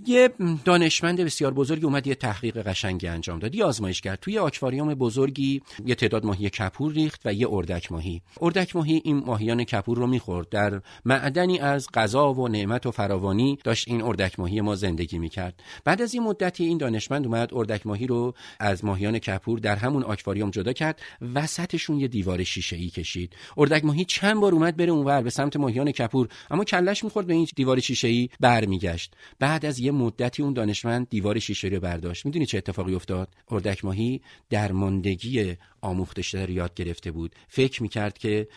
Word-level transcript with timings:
یه 0.06 0.30
دانشمند 0.64 1.20
بسیار 1.20 1.54
بزرگی 1.54 1.84
اومد 1.84 2.06
یه 2.06 2.14
تحقیق 2.14 2.62
قشنگی 2.62 3.06
انجام 3.06 3.38
داد. 3.38 3.54
یه 3.54 3.64
آزمایش 3.64 4.00
کرد 4.00 4.18
توی 4.20 4.38
آکواریوم 4.38 4.94
بزرگی 4.94 5.62
یه 5.86 5.94
تعداد 5.94 6.26
ماهی 6.26 6.50
کپور 6.50 6.92
ریخت 6.92 7.20
و 7.24 7.32
یه 7.32 7.46
اردک 7.50 7.92
ماهی. 7.92 8.22
اردک 8.40 8.76
ماهی 8.76 9.00
این 9.04 9.16
ماهیان 9.26 9.64
کپور 9.64 9.98
رو 9.98 10.06
می‌خورد. 10.06 10.48
در 10.48 10.80
معدنی 11.04 11.58
از 11.58 11.88
غذا 11.94 12.32
و 12.32 12.48
نعمت 12.48 12.86
و 12.86 12.90
فراوانی 12.90 13.58
داشت 13.64 13.88
این 13.88 14.02
اردک 14.02 14.38
ماهی 14.38 14.60
ما 14.60 14.74
زندگی 14.74 15.18
می‌کرد. 15.18 15.62
بعد 15.84 16.02
از 16.02 16.14
این 16.14 16.22
مدتی 16.22 16.64
این 16.64 16.78
دانشمند 16.78 17.26
اومد 17.26 17.54
اردک 17.54 17.86
ماهی 17.86 18.06
رو 18.06 18.34
از 18.60 18.84
ماهیان 18.84 19.18
کپور 19.18 19.58
در 19.58 19.76
همون 19.76 20.02
آکواریوم 20.02 20.50
جدا 20.50 20.72
کرد. 20.72 21.00
وسطشون 21.34 22.00
یه 22.00 22.08
دیوار 22.08 22.44
شیشه 22.44 22.76
ای 22.76 22.90
کشید. 22.90 23.36
اردک 23.56 23.84
ماهی 23.84 24.04
چند 24.04 24.40
بار 24.40 24.52
اومد 24.52 24.76
بره 24.76 24.92
اونور 24.92 25.22
به 25.22 25.30
سمت 25.30 25.56
ماهیان 25.56 25.92
کپور. 25.92 26.28
اما 26.50 26.64
کلش 26.64 27.04
می‌خورد 27.04 27.26
به 27.26 27.34
این 27.34 27.46
دیوار 27.56 27.80
شیشه 27.80 28.08
ای 28.08 28.28
برمیگشت. 28.40 29.14
بعد 29.38 29.66
از 29.66 29.81
یه 29.82 29.90
مدتی 29.90 30.42
اون 30.42 30.52
دانشمند 30.52 31.08
دیوار 31.08 31.38
شیشه 31.38 31.68
رو 31.68 31.80
برداشت. 31.80 32.26
می‌دونی 32.26 32.46
چه 32.46 32.58
اتفاقی 32.58 32.94
افتاد؟ 32.94 33.28
اردک 33.50 33.84
ماهی 33.84 34.20
درماندگی 34.50 35.56
آموخته 35.80 36.22
شده 36.22 36.46
رو 36.46 36.52
یاد 36.52 36.74
گرفته 36.74 37.10
بود. 37.10 37.34
فکر 37.48 37.82
می‌کرد 37.82 38.18
که 38.18 38.48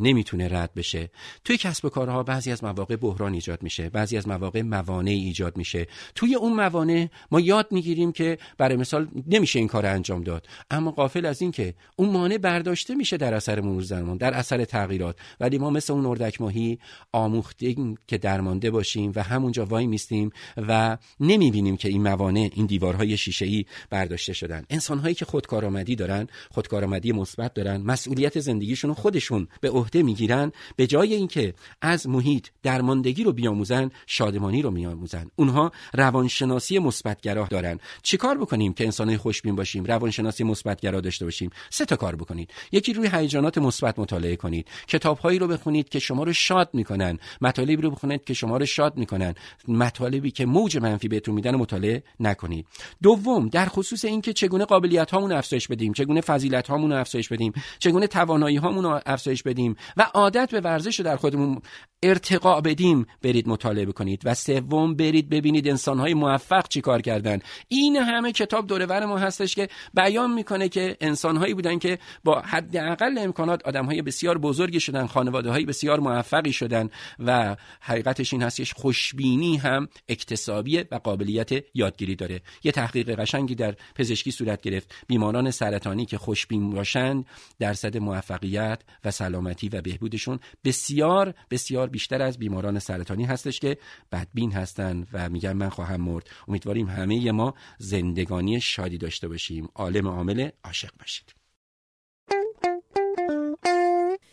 نمی‌تونه 0.00 0.48
رد 0.48 0.74
بشه. 0.74 1.10
توی 1.44 1.56
کسب 1.56 1.84
و 1.84 1.88
کارها 1.88 2.22
بعضی 2.22 2.52
از 2.52 2.64
مواقع 2.64 2.96
بحران 2.96 3.34
ایجاد 3.34 3.62
میشه 3.62 3.90
بعضی 3.90 4.16
از 4.16 4.28
مواقع 4.28 4.62
موانع 4.62 5.10
ایجاد 5.10 5.56
میشه. 5.56 5.86
توی 6.14 6.34
اون 6.34 6.52
موانع 6.52 7.08
ما 7.30 7.40
یاد 7.40 7.68
می‌گیریم 7.70 8.12
که 8.12 8.38
برای 8.58 8.76
مثال 8.76 9.08
نمیشه 9.26 9.58
این 9.58 9.68
کار 9.68 9.86
انجام 9.86 10.22
داد. 10.22 10.46
اما 10.70 10.90
قافل 10.90 11.26
از 11.26 11.42
این 11.42 11.50
که 11.50 11.74
اون 11.96 12.10
مانع 12.10 12.38
برداشته 12.38 12.94
میشه 12.94 13.16
در 13.16 13.34
اثر 13.34 13.60
مرور 13.60 13.82
زمان 13.82 14.16
در 14.16 14.34
اثر 14.34 14.64
تغییرات. 14.64 15.18
ولی 15.40 15.58
ما 15.58 15.70
مثل 15.70 15.92
اون 15.92 16.06
اردک 16.06 16.40
ماهی 16.40 16.78
آموخته 17.12 17.74
که 18.06 18.18
درمانده 18.18 18.70
باشیم 18.70 19.12
و 19.14 19.22
همونجا 19.22 19.66
وای 19.66 19.86
میستیم 19.86 20.30
و 20.56 20.98
نمی‌بینیم 21.20 21.76
که 21.76 21.88
این 21.88 22.02
موانع 22.02 22.50
این 22.54 22.66
دیوارهای 22.66 23.16
شیشه 23.16 23.46
ای 23.46 23.64
برداشته 23.90 24.32
شدن. 24.32 24.64
انسانهایی 24.70 25.14
که 25.14 25.24
خودکارآمدی 25.24 25.96
دارن 25.96 26.26
خودکارآمدی 26.50 27.12
مثبت 27.12 27.54
دارن 27.54 27.76
مسئولیت 27.76 28.40
زندگیشون 28.40 28.88
رو 28.88 28.94
خودشون 28.94 29.48
به 29.60 29.70
عهده 29.70 30.02
می‌گیرن 30.02 30.52
به 30.76 30.86
جای 30.86 31.14
اینکه 31.14 31.54
از 31.80 32.08
محیط 32.08 32.46
درماندگی 32.62 33.24
رو 33.24 33.32
بیاموزن 33.32 33.90
شادمانی 34.06 34.62
رو 34.62 34.70
میآموزن. 34.70 35.30
اونها 35.36 35.72
روانشناسی 35.94 36.78
مثبتگرا 36.78 37.46
دارن. 37.50 37.78
چیکار 38.02 38.38
بکنیم 38.38 38.72
که 38.72 38.84
انسانهای 38.84 39.16
خوشبین 39.16 39.56
باشیم 39.56 39.84
روانشناسی 39.84 40.44
مثبتگرا 40.44 41.00
داشته 41.00 41.24
باشیم؟ 41.24 41.50
سه 41.70 41.84
تا 41.84 41.96
کار 41.96 42.16
بکنید. 42.16 42.50
یکی 42.72 42.92
روی 42.92 43.08
هیجانات 43.12 43.58
مثبت 43.58 43.98
مطالعه 43.98 44.36
کنید. 44.36 44.68
کتابهایی 44.88 45.38
رو 45.38 45.46
بخونید 45.48 45.88
که 45.88 45.98
شما 45.98 46.24
رو 46.24 46.32
شاد 46.32 46.70
می‌کنن. 46.72 47.18
مطالبی 47.40 47.82
رو 47.82 47.90
بخونید 47.90 48.24
که 48.24 48.34
شما 48.34 48.56
رو 48.56 48.66
شاد 48.66 48.96
می‌کنن. 48.96 49.34
مطالبی 49.68 50.30
که 50.30 50.43
موج 50.44 50.78
منفی 50.78 51.08
بهتون 51.08 51.34
میدن 51.34 51.54
مطالعه 51.54 52.02
نکنید 52.20 52.66
دوم 53.02 53.48
در 53.48 53.66
خصوص 53.66 54.04
اینکه 54.04 54.32
چگونه 54.32 54.64
قابلیت 54.64 55.10
هامون 55.10 55.32
افزایش 55.32 55.68
بدیم 55.68 55.92
چگونه 55.92 56.20
فضیلت 56.20 56.68
هامون 56.68 56.92
افزایش 56.92 57.28
بدیم 57.28 57.52
چگونه 57.78 58.06
توانایی 58.06 58.56
هامون 58.56 59.00
افزایش 59.06 59.42
بدیم 59.42 59.76
و 59.96 60.06
عادت 60.14 60.50
به 60.50 60.60
ورزش 60.60 60.98
رو 60.98 61.04
در 61.04 61.16
خودمون 61.16 61.60
ارتقا 62.02 62.60
بدیم 62.60 63.06
برید 63.22 63.48
مطالعه 63.48 63.84
کنید 63.84 64.22
و 64.24 64.34
سوم 64.34 64.94
برید 64.94 65.28
ببینید 65.28 65.68
انسانهای 65.68 66.14
موفق 66.14 66.68
چی 66.68 66.80
کار 66.80 67.02
کردن. 67.02 67.38
این 67.68 67.96
همه 67.96 68.32
کتاب 68.32 68.66
دورور 68.66 69.06
ما 69.06 69.18
هستش 69.18 69.54
که 69.54 69.68
بیان 69.94 70.32
می‌کنه 70.32 70.68
که 70.68 70.96
انسانهایی 71.00 71.54
بودن 71.54 71.78
که 71.78 71.98
با 72.24 72.40
حداقل 72.40 73.18
امکانات 73.18 73.66
آدمهای 73.66 74.02
بسیار 74.02 74.38
بزرگی 74.38 74.80
شدن 74.80 75.06
خانواده 75.06 75.50
های 75.50 75.64
بسیار 75.64 76.00
موفقی 76.00 76.52
شدن 76.52 76.90
و 77.18 77.56
حقیقتش 77.80 78.32
این 78.32 78.42
هستش 78.42 78.72
خوشبینی 78.72 79.56
هم 79.56 79.88
اکتسابیه 80.34 80.88
و 80.90 80.94
قابلیت 80.94 81.50
یادگیری 81.74 82.16
داره. 82.16 82.40
یه 82.64 82.72
تحقیق 82.72 83.14
قشنگی 83.20 83.54
در 83.54 83.76
پزشکی 83.94 84.30
صورت 84.30 84.60
گرفت. 84.60 84.94
بیماران 85.06 85.50
سرطانی 85.50 86.06
که 86.06 86.18
خوشبین 86.18 86.70
باشند 86.70 87.26
درصد 87.58 87.96
موفقیت 87.96 88.82
و 89.04 89.10
سلامتی 89.10 89.68
و 89.68 89.82
بهبودشون 89.82 90.38
بسیار 90.64 91.34
بسیار 91.50 91.88
بیشتر 91.88 92.22
از 92.22 92.38
بیماران 92.38 92.78
سرطانی 92.78 93.24
هستش 93.24 93.60
که 93.60 93.78
بدبین 94.12 94.52
هستند 94.52 95.08
و 95.12 95.28
میگن 95.28 95.52
من 95.52 95.68
خواهم 95.68 96.00
مرد. 96.00 96.30
امیدواریم 96.48 96.86
همه 96.86 97.32
ما 97.32 97.54
زندگانی 97.78 98.60
شادی 98.60 98.98
داشته 98.98 99.28
باشیم. 99.28 99.68
عالم 99.74 100.08
عامل 100.08 100.50
عاشق 100.64 100.90
باشید. 101.00 101.34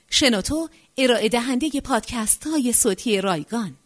شنوتو 0.10 0.68
ارائه 0.98 1.30
دهنده 1.30 1.82
پادکست 1.82 2.48
های 2.48 2.74
صوتی 2.74 3.22
رایگان. 3.22 3.81